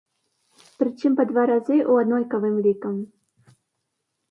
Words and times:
Прычым 0.79 1.11
па 1.19 1.25
два 1.33 1.43
разы 1.51 1.77
ў 1.91 2.07
аднолькавым 2.07 2.55
лікам. 2.71 2.95